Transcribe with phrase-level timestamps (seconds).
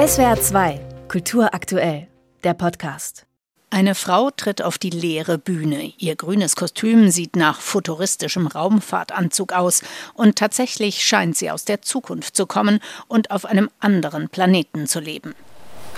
[0.00, 2.06] SWR 2, Kultur aktuell,
[2.42, 3.26] der Podcast.
[3.68, 5.92] Eine Frau tritt auf die leere Bühne.
[5.98, 9.82] Ihr grünes Kostüm sieht nach futuristischem Raumfahrtanzug aus
[10.14, 15.00] und tatsächlich scheint sie aus der Zukunft zu kommen und auf einem anderen Planeten zu
[15.00, 15.34] leben.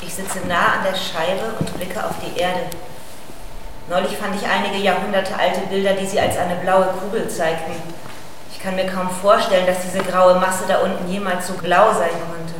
[0.00, 2.66] Ich sitze nah an der Scheibe und blicke auf die Erde.
[3.90, 7.72] Neulich fand ich einige Jahrhunderte alte Bilder, die sie als eine blaue Kugel zeigten.
[8.52, 12.10] Ich kann mir kaum vorstellen, dass diese graue Masse da unten jemals so blau sein
[12.30, 12.57] konnte.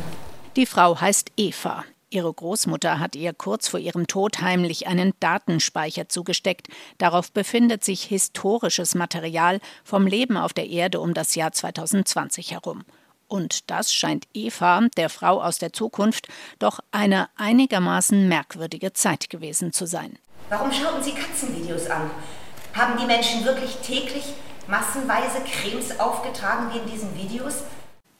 [0.59, 1.85] Die Frau heißt Eva.
[2.09, 6.67] Ihre Großmutter hat ihr kurz vor ihrem Tod heimlich einen Datenspeicher zugesteckt.
[6.97, 12.83] Darauf befindet sich historisches Material vom Leben auf der Erde um das Jahr 2020 herum.
[13.29, 16.27] Und das scheint Eva, der Frau aus der Zukunft,
[16.59, 20.19] doch eine einigermaßen merkwürdige Zeit gewesen zu sein.
[20.49, 22.11] Warum schauten Sie Katzenvideos an?
[22.73, 24.25] Haben die Menschen wirklich täglich
[24.67, 27.63] massenweise Cremes aufgetragen wie in diesen Videos?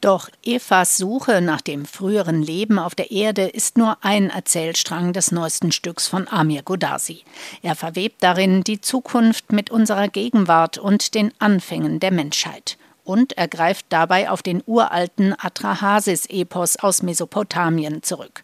[0.01, 5.33] Doch Evas Suche nach dem früheren Leben auf der Erde ist nur ein Erzählstrang des
[5.33, 7.23] neuesten Stücks von Amir Godasi.
[7.63, 12.77] Er verwebt darin die Zukunft mit unserer Gegenwart und den Anfängen der Menschheit.
[13.03, 18.43] Und er greift dabei auf den uralten Atrahasis-Epos aus Mesopotamien zurück.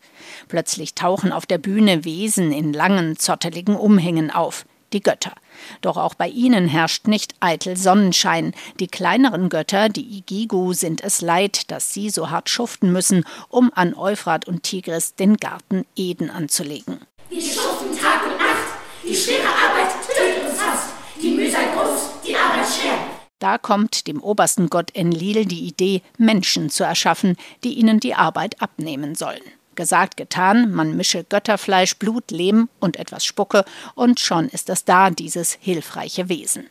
[0.50, 4.66] Plötzlich tauchen auf der Bühne Wesen in langen, zotteligen Umhängen auf
[4.96, 5.34] die Götter.
[5.82, 8.54] Doch auch bei ihnen herrscht nicht eitel Sonnenschein.
[8.80, 13.72] Die kleineren Götter, die Igigu, sind es leid, dass sie so hart schuften müssen, um
[13.76, 17.02] an Euphrat und Tigris den Garten Eden anzulegen.
[17.30, 18.80] Wir schuften Tag und Nacht.
[19.04, 20.90] Die schwere Arbeit tötet uns fast.
[21.22, 22.98] Die Mühe sei groß, die Arbeit schwer.
[23.40, 28.62] Da kommt dem obersten Gott Enlil die Idee, Menschen zu erschaffen, die ihnen die Arbeit
[28.62, 29.44] abnehmen sollen.
[29.76, 35.10] Gesagt, getan, man mische Götterfleisch, Blut, Lehm und etwas Spucke, und schon ist es da,
[35.10, 36.68] dieses hilfreiche Wesen.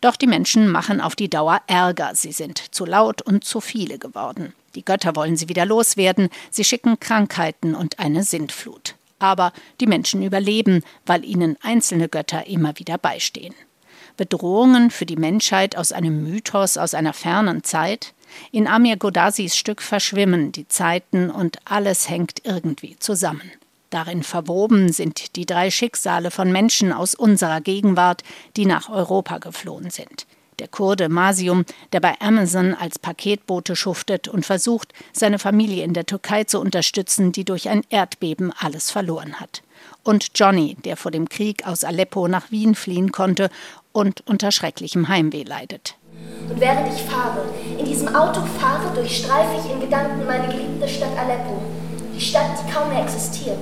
[0.00, 3.98] Doch die Menschen machen auf die Dauer Ärger, sie sind zu laut und zu viele
[3.98, 4.54] geworden.
[4.74, 8.94] Die Götter wollen sie wieder loswerden, sie schicken Krankheiten und eine Sintflut.
[9.18, 13.54] Aber die Menschen überleben, weil ihnen einzelne Götter immer wieder beistehen.
[14.16, 18.14] Bedrohungen für die Menschheit aus einem Mythos aus einer fernen Zeit?
[18.52, 23.50] In Amir Godasis Stück verschwimmen die Zeiten und alles hängt irgendwie zusammen.
[23.90, 28.22] Darin verwoben sind die drei Schicksale von Menschen aus unserer Gegenwart,
[28.56, 30.26] die nach Europa geflohen sind.
[30.58, 36.06] Der Kurde Masium, der bei Amazon als Paketbote schuftet und versucht, seine Familie in der
[36.06, 39.62] Türkei zu unterstützen, die durch ein Erdbeben alles verloren hat.
[40.02, 43.50] Und Johnny, der vor dem Krieg aus Aleppo nach Wien fliehen konnte
[43.92, 45.96] und unter schrecklichem Heimweh leidet.
[46.48, 47.44] Und während ich fahre,
[47.78, 51.60] in diesem Auto fahre, durchstreife ich in Gedanken meine geliebte Stadt Aleppo.
[52.14, 53.58] Die Stadt, die kaum mehr existiert.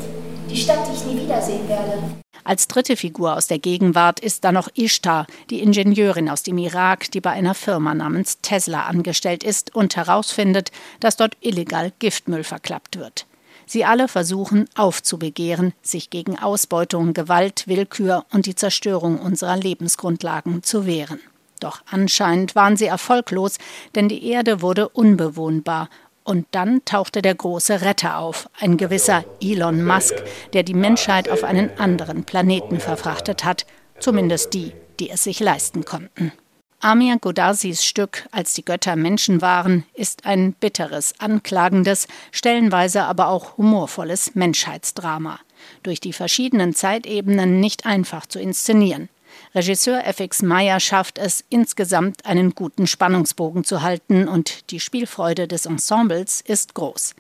[0.51, 1.99] Die Stadt, die ich nie wiedersehen werde.
[2.45, 7.11] Als dritte Figur aus der Gegenwart ist da noch Ishtar, die Ingenieurin aus dem Irak,
[7.11, 10.71] die bei einer Firma namens Tesla angestellt ist und herausfindet,
[11.01, 13.27] dass dort illegal Giftmüll verklappt wird.
[13.67, 20.85] Sie alle versuchen aufzubegehren, sich gegen Ausbeutung, Gewalt, Willkür und die Zerstörung unserer Lebensgrundlagen zu
[20.85, 21.21] wehren.
[21.65, 23.57] Doch anscheinend waren sie erfolglos,
[23.95, 25.89] denn die Erde wurde unbewohnbar.
[26.23, 30.15] Und dann tauchte der große Retter auf, ein gewisser Elon Musk,
[30.53, 33.65] der die Menschheit auf einen anderen Planeten verfrachtet hat,
[33.99, 36.33] zumindest die, die es sich leisten konnten.
[36.81, 43.57] Amir Godasis Stück Als die Götter Menschen waren ist ein bitteres, anklagendes, stellenweise aber auch
[43.57, 45.41] humorvolles Menschheitsdrama.
[45.83, 49.09] Durch die verschiedenen Zeitebenen nicht einfach zu inszenieren.
[49.55, 55.67] Regisseur FX Meyer schafft es, insgesamt einen guten Spannungsbogen zu halten und die Spielfreude des
[55.67, 57.15] Ensembles ist groß.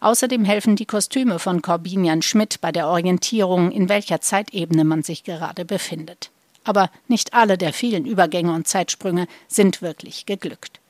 [0.00, 5.24] Außerdem helfen die Kostüme von Corbinian Schmidt bei der Orientierung, in welcher Zeitebene man sich
[5.24, 6.30] gerade befindet.
[6.64, 10.80] Aber nicht alle der vielen Übergänge und Zeitsprünge sind wirklich geglückt.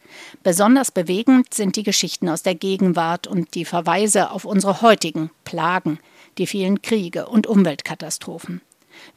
[0.42, 6.00] Besonders bewegend sind die Geschichten aus der Gegenwart und die Verweise auf unsere heutigen Plagen,
[6.38, 8.60] die vielen Kriege und Umweltkatastrophen.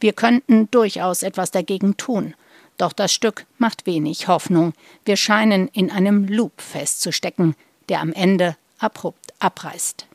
[0.00, 2.34] Wir könnten durchaus etwas dagegen tun.
[2.78, 4.72] Doch das Stück macht wenig Hoffnung.
[5.04, 7.54] Wir scheinen in einem Loop festzustecken,
[7.88, 10.06] der am Ende abrupt abreißt.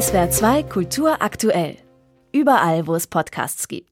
[0.00, 1.76] SWR 2 Kultur aktuell.
[2.32, 3.90] Überall, wo es Podcasts gibt.